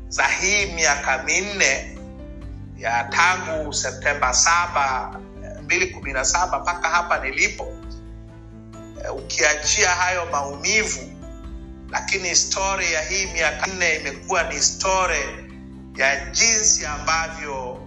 za 0.08 0.26
hii 0.26 0.66
miaka 0.66 1.18
minne 1.22 1.98
ya 2.76 3.04
tangu 3.04 3.72
septemba 3.72 4.34
saba 4.34 5.20
mbili 5.68 5.86
kumi 5.86 6.12
na 6.12 6.24
saba 6.24 6.58
mpaka 6.58 6.88
hapa 6.88 7.18
nilipo. 7.18 7.76
Eh, 9.04 9.14
ukiachia 9.16 9.90
hayo 9.90 10.26
maumivu 10.26 11.12
lakini 11.90 12.36
stori 12.36 12.92
ya 12.92 13.02
hii 13.02 13.26
miaka 13.26 13.66
nne 13.66 13.94
imekuwa 13.96 14.42
ni 14.42 14.60
story 14.62 15.48
ya 15.96 16.24
jinsi 16.30 16.86
ambavyo 16.86 17.82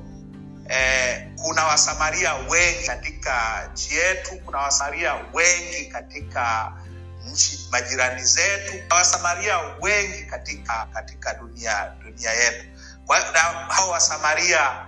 eh, 0.69 1.27
kuna 1.35 1.63
wasamaria 1.63 2.33
wengi 2.33 2.87
katika 2.87 3.33
nchi 3.73 3.95
yetu 3.95 4.39
kuna 4.45 4.57
wasamaria 4.57 5.13
wengi 5.33 5.85
katika 5.85 6.73
nchi 7.31 7.59
majirani 7.71 8.23
zetu 8.23 8.73
na 8.89 8.95
wasamaria 8.95 9.57
wengi 9.81 10.23
katika 10.23 10.87
katika 10.93 11.33
dunia 11.33 11.91
dunia 12.03 12.31
yetu. 12.31 12.65
Kwa- 13.05 13.31
na 13.31 13.39
hao 13.39 13.89
wasamaria 13.89 14.85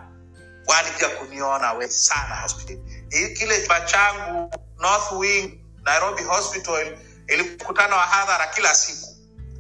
walikuja 0.68 1.10
kuniona 1.10 1.74
we 1.74 1.90
sana 1.90 2.36
hospitali 2.36 3.34
kile 3.34 3.60
chumba 3.60 3.82
changu 3.82 4.52
north 4.80 5.12
wing 5.12 5.60
nairobi 5.84 6.24
hospital 6.24 6.98
ilikutana 7.28 7.96
wa 7.96 8.02
hadhara 8.04 8.48
kila 8.48 8.76
siku. 8.76 9.08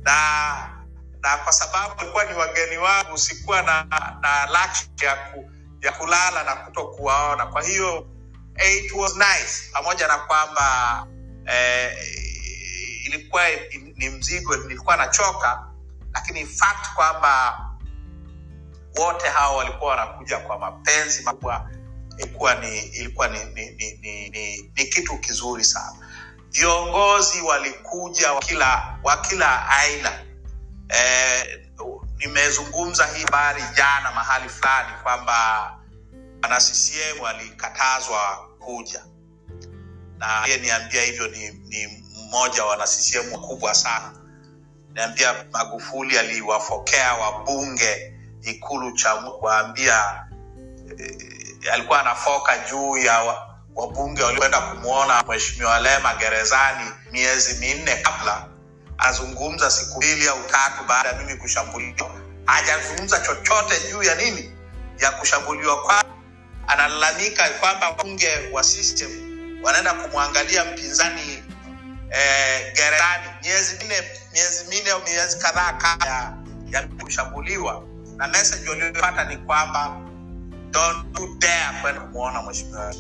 Na 0.01 0.69
na 1.21 1.37
kwa 1.37 1.53
sababu 1.53 1.95
walikuwa 1.97 2.25
ni 2.25 2.33
wageni 2.33 2.77
wangu 2.77 3.17
sikuwa 3.17 3.61
na 3.61 3.83
na 4.21 4.45
luxury 4.45 5.05
ya, 5.07 5.15
ku, 5.15 5.51
ya 5.81 5.91
kulala 5.91 6.43
na 6.43 6.55
kuto 6.55 6.85
kuwaona 6.87 7.45
kwa 7.45 7.63
hiyo 7.63 8.07
eh, 8.55 8.85
it 8.85 8.91
was 8.91 9.15
nice. 9.15 9.69
Pamoja 9.73 10.07
na 10.07 10.17
kwamba 10.17 11.07
eh, 11.45 11.97
ilikuwa 13.05 13.43
ni 13.95 14.09
mzigo 14.09 14.55
nilikuwa 14.55 14.97
nachoka 14.97 15.67
lakini 16.13 16.45
fact 16.45 16.93
kwamba 16.95 17.59
wote 18.97 19.27
hawa 19.27 19.57
walikuwa 19.57 19.89
wanakuja 19.89 20.37
kwa 20.39 20.59
mapenzi 20.59 21.23
makubwa 21.23 21.69
ilikuwa 22.17 22.55
ni 22.55 22.79
ilikuwa 22.79 23.27
ni, 23.27 23.39
ni, 23.45 23.69
ni, 23.71 23.93
ni, 24.01 24.29
ni, 24.29 24.71
ni 24.75 24.85
kitu 24.85 25.17
kizuri 25.17 25.63
sana. 25.63 25.95
Viongozi 26.51 27.41
walikuja 27.41 28.33
wa 29.03 29.17
kila 29.21 29.69
aina. 29.69 30.11
Eh, 30.89 31.59
nimezungumza 32.17 33.05
hii 33.05 33.23
habari 33.23 33.63
jana 33.77 34.11
mahali 34.11 34.49
fulani 34.49 34.89
kwamba 35.03 35.69
ana 36.41 36.57
ccm 36.57 37.21
walikatazwa 37.21 38.49
kuja. 38.59 39.05
Na 40.17 40.47
niambia 40.47 41.01
hivyo 41.01 41.27
ni, 41.27 41.49
ni 41.49 41.87
mmoja 42.15 42.63
wa 42.63 42.69
wana 42.69 42.85
ccm 42.87 43.33
wakubwa 43.33 43.73
sana. 43.75 44.13
Niambia 44.93 45.45
magufuli 45.51 46.17
aliwafokea 46.17 47.13
wabunge 47.13 48.12
ikulu 48.43 48.91
cha 48.91 49.13
waambia 49.41 50.25
e, 50.99 51.17
alikuwa 51.73 51.99
anafoka 51.99 52.57
juu 52.57 52.97
ya 52.97 53.35
wabunge 53.75 54.23
walioenda 54.23 54.61
kumwona 54.61 55.23
mheshimiwa 55.23 55.79
lema 55.79 56.13
gerezani 56.15 56.91
miezi 57.11 57.53
minne 57.59 57.95
kabla 57.95 58.45
azungumza 58.97 59.71
siku 59.71 59.97
mbili 59.97 60.27
au 60.27 60.43
tatu 60.43 60.83
baada 60.87 61.09
ya 61.09 61.15
mimi 61.19 61.35
kushambuliwa. 61.37 62.11
Hajazungumza 62.45 63.19
chochote 63.19 63.75
juu 63.91 64.03
ya 64.03 64.15
nini? 64.15 64.51
Ya 64.99 65.11
kushambuliwa 65.11 65.81
kwa 65.81 66.03
analalamika 66.67 67.49
kwamba 67.49 67.89
wabunge 67.89 68.49
wa 68.51 68.63
system 68.63 69.09
wanaenda 69.63 69.93
kumwangalia 69.93 70.65
mpinzani 70.65 71.43
eh, 72.11 72.73
gerezani 72.75 73.27
miezi 73.43 73.75
minne 73.77 73.95
miezi 74.33 74.65
minne 74.69 74.91
au 74.91 75.01
miezi 75.03 75.37
kadhaa 75.39 75.73
kabla 75.73 76.37
ya, 76.71 76.87
kushambuliwa 76.87 77.83
na 78.23 78.29
message 78.29 78.69
waliopata 78.69 79.23
ni 79.25 79.37
kwamba 79.37 79.97
don't 80.71 81.39
dare 81.39 81.81
kwenda 81.81 82.01
kumwona 82.01 82.41
mheshimiwa 82.41 82.93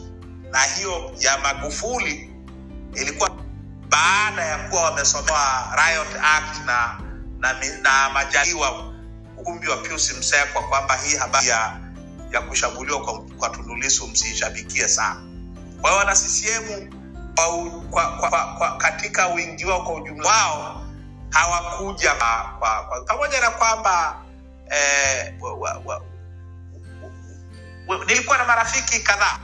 na 0.51 0.61
hiyo 0.61 1.11
ya 1.19 1.37
magufuli 1.37 2.33
ilikuwa 2.93 3.29
baada 3.89 4.45
ya 4.45 4.57
kuwa 4.57 4.81
wamesomewa 4.83 5.75
riot 5.75 6.15
act 6.23 6.65
na 6.65 6.99
na, 7.39 7.53
na 7.81 8.09
majaliwa 8.09 8.93
ukumbi 9.37 9.67
wa 9.67 9.77
pius 9.77 10.17
msekwa 10.17 10.63
kwamba 10.63 10.95
hii 10.95 11.15
habari 11.15 11.47
ya, 11.47 11.79
ya 12.31 12.41
kushambuliwa 12.41 13.01
kwa, 13.01 13.21
kwa 13.21 13.49
tundulisu 13.49 14.07
msiishabikie 14.07 14.87
sana. 14.87 15.21
Kwa 15.81 15.89
hiyo 15.89 15.99
wana 15.99 16.15
ccm 16.15 16.89
kwa, 17.35 17.69
kwa, 17.89 18.29
kwa, 18.29 18.53
kwa, 18.57 18.77
katika 18.77 19.27
wingi 19.27 19.65
wao 19.65 19.81
kwa 19.83 19.93
ujumla 19.93 20.29
wao 20.29 20.85
hawakuja 21.29 22.11
kwa, 22.13 22.55
kwa, 22.59 22.83
kwa, 22.83 23.01
pamoja 23.01 23.41
na 23.41 23.49
kwamba 23.49 24.22
eh, 24.73 25.33
wa, 25.41 25.53
wa, 25.53 25.81
wa, 25.85 26.01
wa, 27.87 28.05
nilikuwa 28.05 28.37
na 28.37 28.45
marafiki 28.45 28.99
kadhaa. 28.99 29.39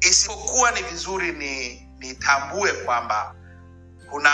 Isipokuwa 0.00 0.70
ni 0.70 0.82
vizuri 0.82 1.32
ni 1.32 1.82
nitambue 1.98 2.72
kwamba 2.72 3.34
kuna 4.10 4.30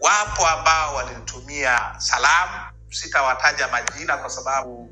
wapo 0.00 0.46
ambao 0.48 0.94
walinitumia 0.94 1.94
salamu. 1.98 2.52
Sitawataja 2.90 3.68
majina 3.68 4.16
kwa 4.16 4.30
sababu 4.30 4.90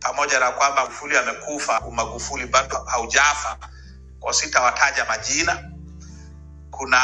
pamoja 0.00 0.40
na 0.40 0.50
kwamba 0.50 0.82
magufuli 0.82 1.16
amekufa 1.18 1.80
magufuli 1.90 2.46
bado 2.46 2.78
haujafa 2.84 3.58
kwa 4.20 4.34
sitawataja 4.34 5.04
majina. 5.04 5.70
Kuna 6.70 7.00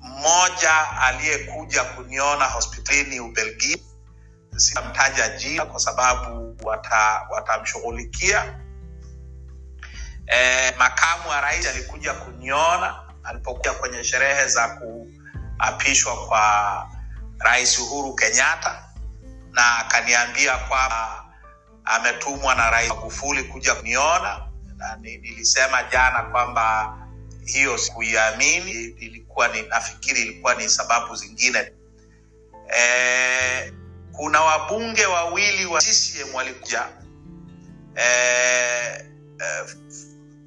mmoja 0.00 0.90
aliyekuja 1.00 1.84
kuniona 1.84 2.44
hospitalini 2.44 3.20
ubelgiji 3.20 3.93
sitamtaja 4.56 5.28
jina 5.28 5.66
kwa 5.66 5.80
sababu 5.80 6.56
wata- 6.62 7.26
watamshughulikia. 7.30 8.60
E, 10.26 10.70
makamu 10.78 11.28
wa 11.28 11.40
rais 11.40 11.66
alikuja 11.66 12.14
kuniona 12.14 13.00
alipokuja 13.24 13.72
kwenye 13.72 14.04
sherehe 14.04 14.48
za 14.48 14.68
kuapishwa 15.58 16.26
kwa 16.26 16.88
rais 17.38 17.78
uhuru 17.78 18.14
kenyatta 18.14 18.84
na 19.52 19.78
akaniambia 19.78 20.56
kwamba 20.56 21.24
ametumwa 21.84 22.54
na 22.54 22.70
rais 22.70 22.88
magufuli 22.88 23.44
kuja 23.44 23.74
kuniona. 23.74 24.40
Na 24.76 24.96
nilisema 24.96 25.82
jana 25.82 26.22
kwamba 26.22 26.98
hiyo 27.46 27.78
sikuiamini 27.78 28.70
ilikuwa 28.70 29.48
ni 29.48 29.62
nafikiri 29.62 30.20
ilikuwa 30.22 30.54
ni 30.54 30.68
sababu 30.68 31.14
zingine. 31.16 31.72
E, 32.78 33.72
kuna 34.16 34.40
wabunge 34.40 35.06
wawili 35.06 35.66
wa 35.66 35.80
ccm 35.80 36.34
walikuja. 36.34 36.88
Eh, 37.96 39.04
eh, 39.40 39.76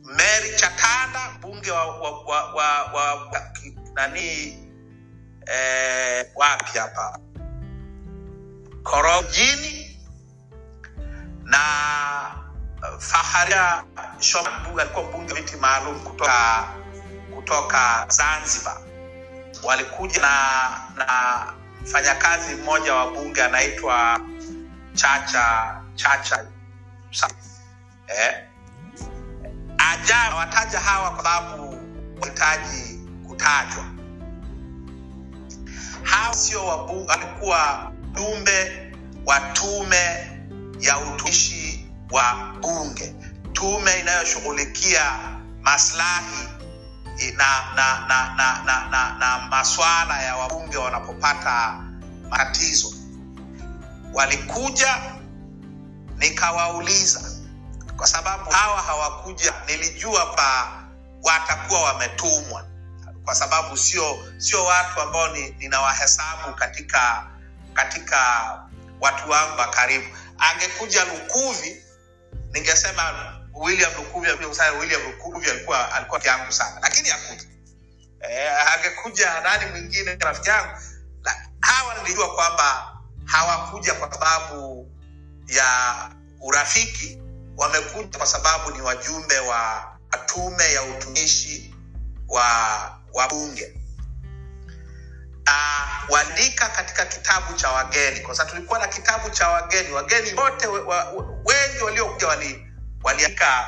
mary 0.03 0.55
chatanda 0.55 1.31
mbunge 1.37 1.71
wa, 1.71 1.85
wa, 1.99 2.23
wa, 2.23 2.53
wa, 2.53 2.83
wa 2.93 3.31
nani 3.93 4.57
eh, 5.45 6.25
wapi 6.35 6.77
hapa? 6.79 7.19
Korojini 8.83 9.97
na 11.43 11.61
uh, 12.93 12.99
faharia 12.99 13.83
Shoma 14.19 14.81
alikuwa 14.81 15.03
mbunge 15.05 15.33
viti 15.33 15.55
maalum 15.57 15.99
kutoka 15.99 16.67
kutoka 17.35 18.05
zanzibar. 18.09 18.77
Walikuja 19.63 20.21
na 20.21 20.31
na 20.95 21.53
mfanyakazi 21.81 22.55
mmoja 22.55 22.93
wa 22.93 23.11
bunge 23.11 23.43
anaitwa 23.43 24.19
chacha 24.93 25.75
chacha 25.95 26.45
eh, 28.07 28.43
aja 29.77 30.35
wataja 30.35 30.79
hawa 30.79 31.11
kwa 31.11 31.23
sababu 31.23 31.77
wahitaji 32.21 32.99
kutajwa. 33.27 33.85
Hawa 36.03 36.33
sio 36.33 36.65
walikuwa 37.07 37.91
jumbe 38.13 38.91
wa 39.25 39.39
tume 39.39 40.31
ya 40.79 40.99
utumishi 40.99 41.89
wa 42.11 42.53
bunge. 42.61 43.15
Tume 43.53 43.99
inayoshughulikia 43.99 45.11
maslahi 45.61 46.47
na 47.37 47.73
na 47.75 48.05
na 48.07 48.33
na, 48.37 48.63
na, 48.65 48.89
na, 48.89 49.13
na 49.19 49.39
maswala 49.49 50.21
ya 50.21 50.35
wabunge 50.35 50.77
wanapopata 50.77 51.83
matatizo. 52.29 52.93
Walikuja 54.13 55.01
nikawauliza 56.17 57.21
kwa 57.97 58.07
sababu 58.07 58.49
hawa 58.51 58.81
hawakuja 58.81 59.53
nilijua 59.67 60.25
pa 60.25 60.83
watakuwa 61.23 61.81
wametumwa 61.83 62.65
kwa 63.25 63.35
sababu 63.35 63.77
sio 63.77 64.17
sio 64.37 64.65
watu 64.65 65.01
ambao 65.01 65.27
ni, 65.27 65.49
ninawahesabu 65.49 66.53
katika 66.55 67.27
katika 67.73 68.17
watu 69.01 69.29
wangu 69.29 69.59
wa 69.59 69.67
karibu. 69.67 70.05
Angekuja 70.37 71.05
lukuvi 71.05 71.83
ningesema 72.51 73.36
william 73.57 73.91
lukuvi 73.97 74.27
william 74.79 75.01
lukuvi 75.03 75.49
alikuwa 75.49 75.93
alikuwa 75.93 76.21
yangu 76.23 76.51
sana 76.51 76.79
lakini 76.81 77.09
hakuja. 77.09 77.43
Eh, 78.29 78.73
angekuja 78.73 79.41
nani 79.41 79.71
mwingine 79.71 80.15
rafiki 80.15 80.49
yangu? 80.49 80.77
Hawa 81.61 81.95
nilijua 82.03 82.35
kwamba 82.35 82.97
hawakuja 83.25 83.93
kwa 83.93 84.13
sababu 84.13 84.91
ya 85.47 85.95
urafiki 86.41 87.19
wamekuja 87.57 88.17
kwa 88.17 88.27
sababu 88.27 88.71
ni 88.71 88.81
wajumbe 88.81 89.39
wa 89.39 89.93
tume 90.25 90.73
ya 90.73 90.83
utumishi 90.83 91.75
wa 92.27 92.47
wa 93.13 93.27
bunge. 93.27 93.73
Na 95.45 95.53
walika 96.09 96.69
katika 96.69 97.05
kitabu 97.05 97.53
cha 97.53 97.71
wageni 97.71 98.19
kwa 98.19 98.35
sababu 98.35 98.55
tulikuwa 98.55 98.79
na 98.79 98.87
kitabu 98.87 99.29
cha 99.29 99.49
wageni. 99.49 99.91
Wageni 99.91 100.33
wote 100.39 100.67
wengi 101.45 101.83
waliokuja 101.83 102.27
wali, 102.27 102.66
waliandika 103.03 103.67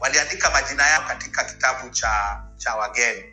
waliandika 0.00 0.50
majina 0.50 0.86
yao 0.86 1.02
katika 1.08 1.44
kitabu 1.44 1.90
cha 1.90 2.42
cha 2.56 2.74
wageni. 2.74 3.24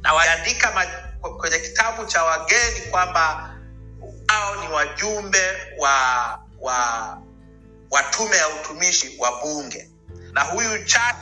Na 0.00 0.12
waliandika 0.12 0.86
kwenye 1.38 1.58
kitabu 1.58 2.04
cha 2.06 2.24
wageni 2.24 2.80
kwamba 2.90 3.54
wao 4.28 4.56
ni 4.62 4.68
wajumbe 4.74 5.42
wa 5.78 5.92
wa 6.60 7.18
wa 7.90 8.02
tume 8.02 8.36
ya 8.36 8.48
utumishi 8.48 9.16
wa 9.18 9.40
bunge. 9.42 9.90
Na 10.32 10.40
huyu 10.44 10.84
cha 10.84 11.14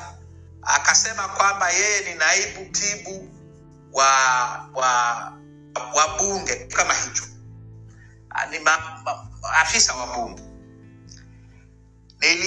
akasema 0.63 1.29
kwamba 1.29 1.71
yeye 1.71 2.01
ni 2.09 2.15
naibu 2.15 2.65
tibu 2.73 3.29
wa 3.93 4.07
wa 4.75 4.93
wa 5.95 6.19
bunge 6.19 6.55
kama 6.57 6.95
hicho. 6.95 7.25
Ah, 8.31 8.47
ni 8.47 8.59
ma, 8.59 8.79
ma, 9.05 9.29
afisa 9.61 9.95
wa 9.95 10.07
bunge 10.07 10.43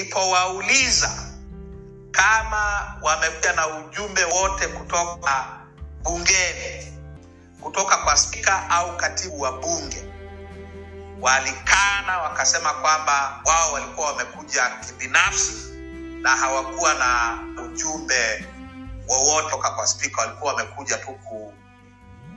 nilipowauliza 0.01 1.11
kama 2.11 2.95
wamekuja 3.01 3.53
na 3.53 3.67
ujumbe 3.67 4.23
wote 4.23 4.67
kutoka 4.67 5.45
bungeni 6.03 6.93
kutoka 7.61 7.97
kwa 7.97 8.17
spika 8.17 8.69
au 8.69 8.97
katibu 8.97 9.41
wa 9.41 9.51
bunge 9.51 10.03
walikana 11.21 12.17
wakasema 12.23 12.73
kwamba 12.73 13.41
wao 13.45 13.73
walikuwa 13.73 14.07
wamekuja 14.07 14.69
kibinafsi 14.69 15.53
na 16.21 16.29
hawakuwa 16.29 16.93
na 16.93 17.39
ujumbe 17.65 18.45
wowote 19.07 19.49
toka 19.49 19.71
kwa 19.71 19.87
spika 19.87 20.21
walikuwa 20.21 20.53
wamekuja 20.53 20.97
tu 20.97 21.11
ku, 21.11 21.53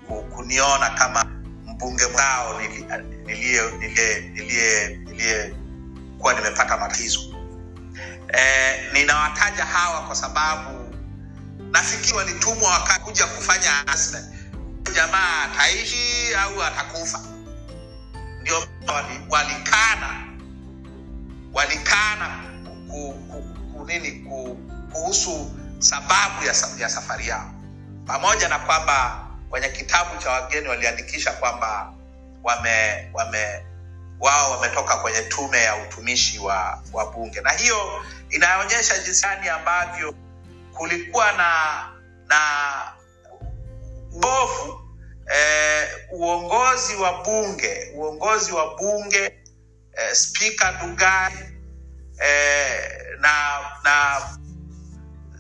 ku, 0.08 0.22
kuniona 0.22 0.90
kama 0.90 1.24
mbunge 1.66 2.06
mwao 2.06 2.60
niliyekuwa 4.34 6.34
nimepata 6.34 6.76
matatizo 6.76 7.33
e, 8.38 8.74
ninawataja 8.92 9.64
hawa 9.64 10.00
kwa 10.06 10.16
sababu 10.16 10.94
nafikiri 11.70 12.16
walitumwa 12.16 12.70
wakakuja 12.70 13.26
kufanya 13.26 13.86
assessment. 13.88 14.34
jamaa 14.94 15.42
ataishi 15.42 16.34
au 16.34 16.62
atakufa 16.62 17.20
ndio 18.40 18.66
walikana 19.28 20.24
walikana 21.52 22.40
ku, 22.90 23.12
ku, 23.30 23.42
ku, 23.72 23.84
nini 23.86 24.10
ku, 24.12 24.58
kuhusu 24.92 25.52
sababu 25.78 26.44
ya, 26.46 26.54
ya 26.78 26.88
safari 26.88 27.28
yao 27.28 27.50
pamoja 28.06 28.48
na 28.48 28.58
kwamba 28.58 29.26
kwenye 29.50 29.68
kitabu 29.68 30.22
cha 30.22 30.30
wageni 30.30 30.68
waliandikisha 30.68 31.32
kwamba 31.32 31.92
wame 32.42 33.08
wame 33.12 33.64
wao 34.20 34.50
wametoka 34.50 34.96
kwenye 34.96 35.22
tume 35.22 35.62
ya 35.62 35.76
utumishi 35.76 36.38
wa, 36.38 36.82
wa 36.92 37.12
bunge. 37.12 37.40
Na 37.40 37.50
hiyo 37.52 38.04
inaonyesha 38.30 38.98
jinsi 38.98 39.26
ambavyo 39.26 40.14
kulikuwa 40.76 41.32
na 41.32 41.84
na 42.26 42.40
uovu 44.12 44.80
eh, 45.34 45.88
uongozi 46.12 46.96
wa 46.96 47.22
bunge 47.24 47.92
uongozi 47.94 48.52
wa 48.52 48.76
bunge 48.76 49.24
eh, 49.96 50.12
spika 50.14 50.70
Ndugai 50.72 51.32
eh, 52.20 52.90
na 53.20 53.58
na 53.84 54.20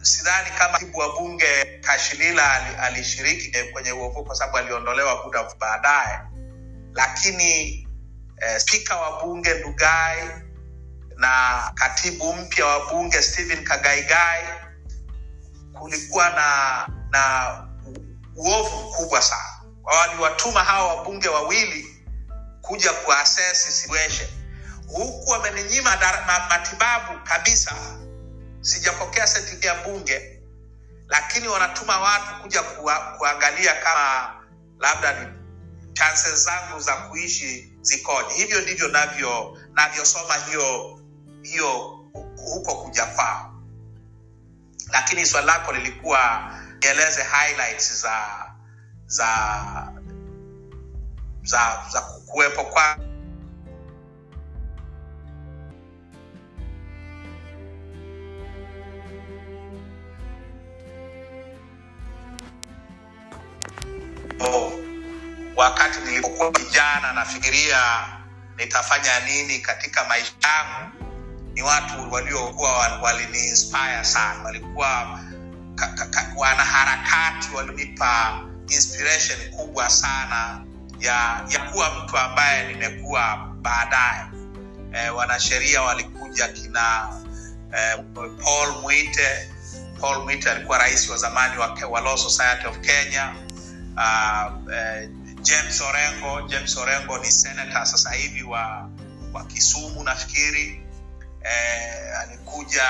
sidhani 0.02 0.50
kama 0.58 0.72
katibu 0.72 0.98
wa 0.98 1.12
bunge 1.18 1.78
Kashilila 1.80 2.52
ali- 2.52 2.76
alishiriki 2.76 3.62
kwenye 3.72 3.92
uovu 3.92 4.24
kwa 4.24 4.34
sababu 4.34 4.58
aliondolewa 4.58 5.24
muda 5.24 5.44
baadaye, 5.60 6.18
lakini 6.94 7.83
eh, 8.42 8.58
spika 8.60 8.96
wa 8.96 9.22
bunge 9.24 9.54
Ndugai 9.54 10.28
na 11.16 11.62
katibu 11.74 12.32
mpya 12.34 12.66
wa 12.66 12.86
bunge 12.90 13.22
Stephen 13.22 13.64
Kagaigai 13.64 14.44
kulikuwa 15.72 16.30
na 16.30 16.88
na 17.10 17.62
uovu 18.36 18.88
mkubwa 18.88 19.22
sana. 19.22 19.60
Waliwatuma 19.82 20.60
hawa 20.64 20.94
wabunge 20.94 21.28
wawili 21.28 22.04
kuja 22.62 22.92
kuassess 22.92 23.82
situation, 23.82 24.28
huku 24.86 25.30
wameninyima 25.30 25.90
matibabu 26.48 27.20
kabisa. 27.24 27.74
Sijapokea 28.60 29.26
seti 29.26 29.66
ya 29.66 29.74
bunge, 29.74 30.42
lakini 31.08 31.48
wanatuma 31.48 32.00
watu 32.00 32.42
kuja 32.42 32.62
kuwa, 32.62 32.98
kuangalia 33.18 33.74
kama 33.74 34.34
labda 34.78 35.20
ni 35.20 35.43
chances 35.94 36.44
zangu 36.44 36.80
za 36.80 36.92
kuishi 36.96 37.72
zikoje. 37.80 38.34
Hivyo 38.34 38.60
ndivyo 38.60 38.88
navyo 38.88 39.58
navyosoma 39.72 40.34
hiyo 40.34 41.00
hiyo 41.42 41.98
huko 42.36 42.74
kujafaa 42.74 43.50
lakini 44.92 45.26
swali 45.26 45.46
lako 45.46 45.72
lilikuwa 45.72 46.50
nieleze 46.82 47.22
highlights 47.22 48.02
za 48.02 48.46
za 49.06 49.28
za 51.42 51.82
za 51.92 52.00
kuwepo 52.00 52.64
kwa 52.64 52.98
Oh, 64.40 64.72
wakati 65.56 66.00
nilipokuwa 66.00 66.52
kijana 66.52 67.12
nafikiria 67.12 67.78
nitafanya 68.56 69.20
nini 69.20 69.58
katika 69.58 70.04
maisha 70.04 70.32
yangu. 70.42 70.90
Ni 71.54 71.62
watu 71.62 72.12
waliokuwa 72.12 72.72
wa- 72.78 72.98
waliniinspire 73.02 74.04
sana. 74.04 74.42
Walikuwa 74.44 75.20
ka- 75.74 75.86
ka- 75.88 76.06
ka- 76.06 76.32
wanaharakati 76.36 77.54
walinipa 77.54 78.40
inspiration 78.68 79.50
kubwa 79.50 79.90
sana 79.90 80.64
ya 81.00 81.44
ya 81.48 81.58
kuwa 81.72 81.90
mtu 81.94 82.18
ambaye 82.18 82.68
nimekuwa 82.72 83.36
baadaye. 83.62 84.24
E, 84.92 85.08
wanasheria 85.08 85.82
walikuja 85.82 86.48
kina 86.48 87.08
e, 87.78 87.96
paul 88.44 88.72
mwite. 88.82 89.50
Paul 90.00 90.24
mwite 90.24 90.50
alikuwa 90.50 90.78
rais 90.78 91.08
wa 91.10 91.16
zamani 91.16 91.58
wa, 91.58 91.78
wa 91.90 92.00
law 92.00 92.16
society 92.16 92.66
of 92.66 92.78
kenya. 92.78 93.34
Uh, 93.96 94.72
eh, 94.74 95.08
James 95.44 95.80
Orengo. 95.80 96.48
James 96.48 96.76
Orengo 96.76 97.18
ni 97.18 97.30
senator 97.30 97.86
sasa 97.86 98.10
hivi 98.10 98.42
wa, 98.42 98.90
wa 99.32 99.44
Kisumu 99.44 100.04
nafikiri. 100.04 100.80
Eh, 101.44 102.18
alikuja 102.18 102.84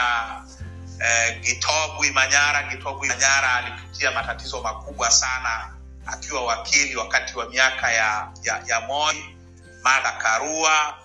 eh, 1.01 1.41
Gitogwi 1.41 2.11
Manyara. 2.11 2.63
Gitogwi 2.63 3.09
Manyara 3.09 3.55
alipitia 3.55 4.11
matatizo 4.11 4.63
makubwa 4.63 5.11
sana 5.11 5.75
akiwa 6.07 6.45
wakili 6.45 6.97
wakati 6.97 7.39
wa 7.39 7.49
miaka 7.51 7.93
ya, 7.93 8.33
ya, 8.43 8.63
ya 8.67 8.81
Moi. 8.81 9.37
Martha 9.83 10.13
Karua 10.13 10.99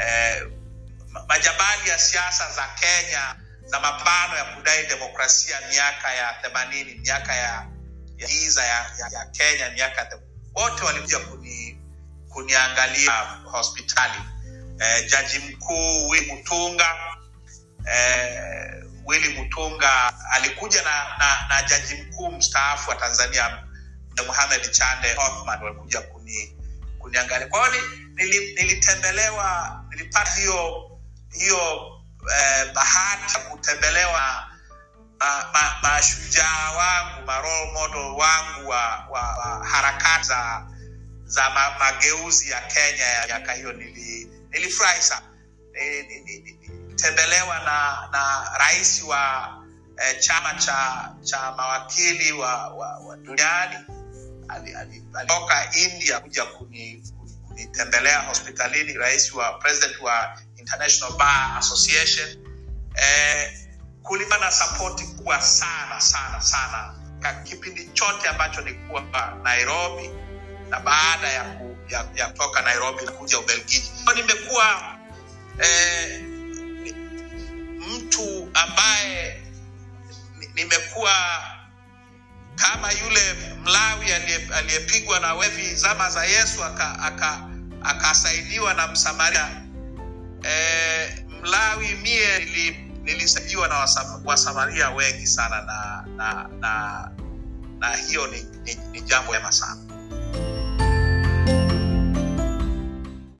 eh, 0.00 0.48
majabali 1.28 1.88
ya 1.88 1.98
siasa 1.98 2.50
za 2.52 2.68
Kenya 2.80 3.36
za 3.64 3.80
mapambano 3.80 4.36
ya 4.36 4.44
kudai 4.44 4.86
demokrasia 4.86 5.56
miaka 5.70 6.12
ya 6.14 6.32
themanini 6.42 6.94
miaka 6.94 7.34
ya 7.34 7.66
ya 8.18 8.26
giza 8.26 8.64
ya, 8.64 8.90
ya, 8.98 9.18
ya 9.18 9.24
Kenya 9.26 9.70
miaka 9.70 10.00
ya 10.00 10.06
wote 10.56 10.84
walikuja 10.84 11.18
kuni, 11.18 11.78
kuniangalia 12.28 13.12
hospitali. 13.44 14.22
Eh, 14.80 15.10
jaji 15.10 15.38
mkuu 15.38 16.08
Wi 16.08 16.20
Mutunga 16.20 16.96
eh, 17.92 18.84
Willy 19.06 19.28
Mutunga 19.38 20.12
alikuja 20.30 20.82
na, 20.82 21.04
na, 21.18 21.46
na 21.48 21.62
jaji 21.68 21.94
mkuu 21.94 22.30
mstaafu 22.32 22.90
wa 22.90 22.96
Tanzania 22.96 23.62
Mohamed 24.26 24.70
Chande 24.70 25.14
Othman 25.16 25.62
walikuja 25.62 26.00
kuni, 26.00 26.56
kuniangalia. 26.98 27.46
Kwa 27.48 27.68
hiyo 27.68 27.82
nili, 28.14 28.54
nilitembelewa, 28.54 29.80
nilipata 29.90 30.30
hiyo 30.30 30.90
hiyo 31.32 31.90
eh, 32.38 32.72
bahati 32.74 33.34
ya 33.38 33.40
kutembelewa 33.44 34.46
ma- 35.20 35.50
ma- 35.52 35.76
mashujaa 35.82 36.70
wangu 36.70 37.26
ma 37.26 37.38
wangu 38.16 38.68
wa, 38.68 39.06
wa, 39.10 39.20
wa 39.36 39.66
harakati 39.66 40.28
za 41.24 41.50
ma, 41.50 41.78
mageuzi 41.78 42.50
ya 42.50 42.60
Kenya 42.60 43.04
ya 43.04 43.26
miaka 43.26 43.52
hiyo 43.52 43.72
nili, 43.72 44.28
nilifurahi 44.50 45.02
sana. 45.02 45.26
Ni- 45.72 46.02
ni- 46.02 46.20
ni- 46.20 46.38
ni- 46.38 46.68
nilitembelewa 46.68 47.58
na 47.58 48.08
na 48.12 48.50
rais 48.58 49.02
wa 49.02 49.52
eh, 50.02 50.20
chama 50.20 50.54
cha 50.54 51.12
cha 51.22 51.52
mawakili 51.52 52.32
wa, 52.32 52.68
wa, 52.68 52.98
wa 52.98 53.16
duniani. 53.16 53.76
Ali- 54.48 54.74
ali- 54.74 55.02
alitoka 55.18 55.70
India 55.74 56.20
kuja 56.20 56.44
kuni- 56.44 57.02
kunitembelea 57.48 58.20
hospitalini, 58.20 58.92
rais 58.92 59.32
wa 59.32 59.52
president 59.58 60.00
wa 60.00 60.38
International 60.56 61.16
Bar 61.18 61.58
Association. 61.58 62.28
Eh, 62.94 63.65
kulikuwa 64.06 64.38
na 64.38 64.50
sapoti 64.50 65.04
kubwa 65.04 65.42
sana 65.42 66.00
sana 66.00 66.40
sana 66.40 66.94
ka 67.20 67.32
kipindi 67.34 67.86
chote 67.92 68.28
ambacho 68.28 68.60
nilikuwa 68.60 69.02
Nairobi 69.42 70.10
na 70.70 70.80
baada 70.80 71.28
ya, 71.28 71.44
ku, 71.44 71.76
ya, 71.88 72.06
ya 72.14 72.26
kutoka 72.26 72.62
Nairobi 72.62 73.04
na 73.04 73.12
kuja 73.12 73.38
Ubelgiji. 73.38 73.90
Nimekuwa 74.16 74.96
eh, 75.62 76.22
mtu 77.78 78.50
ambaye 78.54 79.42
nimekuwa 80.54 81.12
kama 82.54 82.92
yule 82.92 83.34
Mlawi 83.62 84.12
aliyepigwa 84.54 85.20
na 85.20 85.34
wevi 85.34 85.74
zama 85.74 86.10
za 86.10 86.24
Yesu 86.24 86.64
akasaidiwa 87.82 88.70
aka, 88.70 88.76
aka 88.76 88.86
na 88.86 88.92
Msamaria. 88.92 89.48
Eh, 90.42 91.24
Mlawi 91.42 91.88
mie 91.94 92.38
nili, 92.38 92.85
nilisaidiwa 93.06 93.68
na 93.68 93.74
Wasam- 93.74 94.20
Wasamaria 94.24 94.90
wengi 94.90 95.26
sana 95.26 95.60
na 95.62 96.04
na 96.16 96.48
na, 96.60 97.10
na 97.78 97.96
hiyo 97.96 98.26
ni, 98.26 98.46
ni, 98.64 98.74
ni 98.92 99.00
jambo 99.00 99.32
jema 99.32 99.52
sana. 99.52 99.80